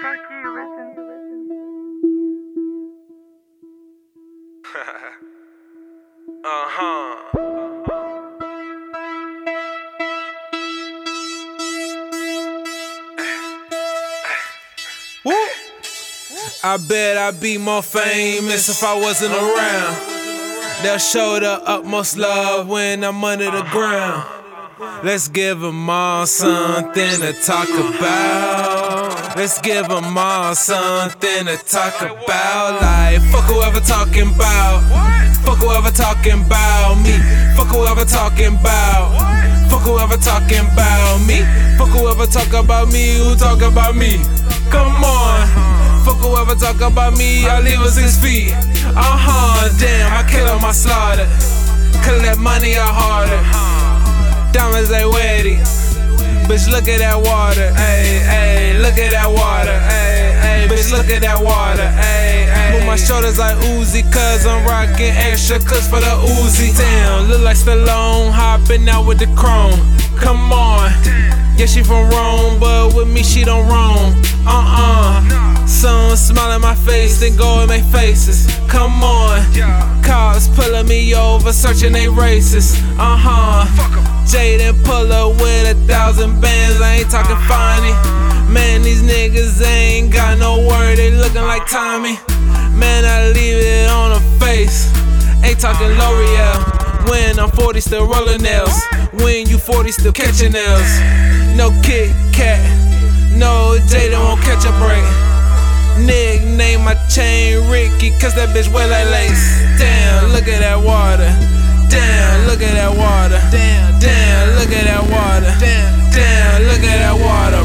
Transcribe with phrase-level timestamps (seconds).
[16.62, 19.96] I bet I'd be more famous if I wasn't around.
[20.82, 24.24] They'll show the utmost love when I'm under the ground.
[25.04, 28.49] Let's give them all something to talk about.
[29.40, 32.76] Let's give them all something to talk about.
[32.82, 34.84] Like, fuck whoever talking about.
[35.40, 37.16] Fuck whoever talking about me.
[37.56, 39.16] Fuck whoever talking about.
[39.70, 41.40] Fuck whoever talking about me.
[41.78, 43.16] Fuck whoever talk about me.
[43.16, 44.20] Who talk about me?
[44.68, 45.48] Come on.
[46.04, 47.46] Fuck whoever talk about me.
[47.48, 48.52] I leave her six feet.
[48.92, 49.70] Uh huh.
[49.80, 51.24] Damn, I kill on my slaughter.
[52.04, 53.40] Collect money, I harder.
[54.52, 55.56] Diamonds they wetty.
[56.50, 57.70] Bitch, look at that water.
[57.78, 58.19] Ayy,
[61.00, 61.88] look at that water.
[61.96, 62.72] Ayy, ayy.
[62.76, 66.76] Move my shoulders like Uzi, cause I'm rocking extra clips for the Uzi.
[66.76, 69.80] Damn, look like Stallone hopping out with the chrome.
[70.20, 70.92] Come on.
[71.56, 74.12] Yeah, she from Rome, but with me she don't roam.
[74.44, 75.66] Uh uh.
[75.66, 78.46] Some smile in my face, then go and make faces.
[78.68, 79.40] Come on.
[80.02, 82.76] Cops pulling me over, searching they races.
[82.98, 83.64] Uh huh.
[84.28, 88.29] Jaden pull up with a thousand bands, I ain't talking funny.
[88.50, 92.18] Man, these niggas ain't got no word, they looking like Tommy.
[92.74, 94.90] Man, I leave it on the face.
[95.44, 97.08] Ain't talking L'Oreal.
[97.08, 98.74] When I'm 40, still rolling nails.
[99.22, 100.90] When you 40, still catching nails.
[101.56, 102.60] No Kit Kat,
[103.36, 105.04] no Jaden won't catch a break.
[106.06, 109.60] Nickname my chain Ricky, cause that bitch wear like lace.
[109.78, 111.28] Damn, look at that water.
[111.90, 113.42] Damn, look at that water.
[113.50, 115.52] Damn, damn, look at that water.
[115.58, 117.59] Damn, damn, look at that water,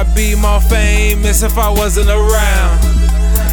[0.00, 2.80] I'd be more famous if I wasn't around.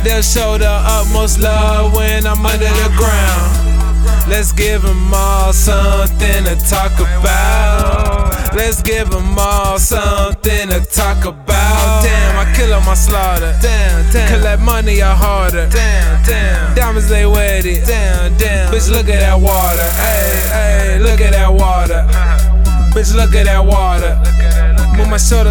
[0.06, 4.32] They'll show the utmost love when I'm under the ground.
[4.32, 8.56] Let's give them all something to talk about.
[8.56, 12.04] Let's give them all something to talk about.
[12.06, 13.54] Damn, I kill on my slaughter.
[13.62, 14.40] Damn, damn.
[14.40, 15.68] Collect money, I harder.
[15.68, 16.76] Damn, damn.
[16.76, 17.86] Diamonds, they wetty.
[17.86, 18.72] Damn, damn.
[18.72, 19.90] Bitch, look at that water.
[20.00, 22.08] Hey, hey, look at that water.
[22.08, 22.92] Uh-huh.
[22.96, 24.16] Bitch, look at that water.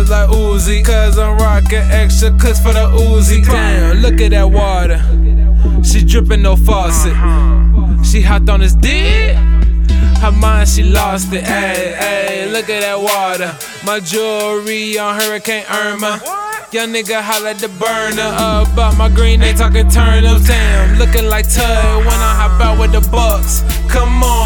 [0.08, 3.44] Like Uzi, cause I'm rocking extra clips for the Uzi.
[3.44, 5.02] Damn, look at that water.
[5.82, 7.12] She dripping no faucet.
[8.06, 9.36] She hopped on his dick.
[10.22, 11.44] Her mind, she lost it.
[11.44, 13.52] Ayy, ayy, look at that water.
[13.84, 16.20] My jewelry on Hurricane Irma.
[16.72, 20.46] Young nigga holla the burner up, about my green, they talking turnips.
[20.46, 23.62] Damn, looking like Tug when I hop out with the bucks.
[23.88, 24.45] Come on.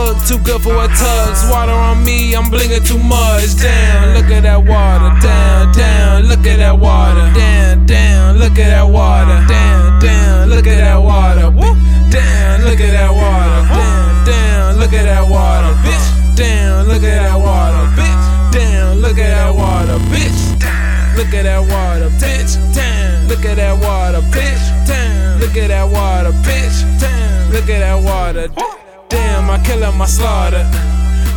[0.00, 1.44] Look too good for a tugs.
[1.50, 3.54] Water on me, I'm blinging too much.
[3.60, 5.12] Damn, look at that water.
[5.20, 7.30] Damn, damn, look at that water.
[7.36, 9.44] Damn, damn, look at that water.
[9.46, 11.50] Damn, damn, look at that water.
[11.50, 11.76] Woo.
[12.10, 13.60] Damn, look at that water.
[13.68, 15.74] Damn, damn, look at that water.
[15.84, 17.84] Bitch, damn, look at that water.
[17.92, 19.98] Bitch, damn, look at that water.
[20.08, 22.08] Bitch, damn, look at that water.
[22.16, 24.22] Bitch, damn, look at that water.
[24.32, 26.32] Bitch, damn, look at that water.
[26.40, 28.48] Bitch, damn, look at that water.
[29.10, 30.64] Damn, I kill up my slaughter.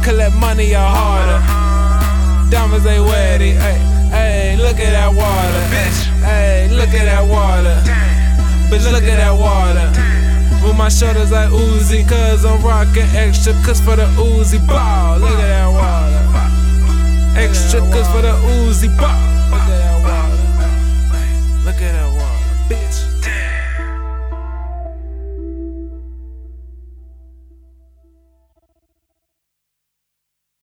[0.03, 1.41] Collect money, I harder.
[2.49, 3.53] Diamonds, they wetty.
[3.59, 3.77] Hey,
[4.09, 5.61] hey, look at that water.
[5.73, 7.81] Bitch, hey, look at that water.
[7.83, 8.69] Damn.
[8.69, 9.91] Bitch, look at that water.
[9.93, 10.63] Damn.
[10.63, 15.19] With my shoulders like Uzi, cause I'm rocking extra cuts for the Uzi ball.
[15.19, 17.39] Look at that water.
[17.39, 19.32] Extra cuts for the Uzi ball.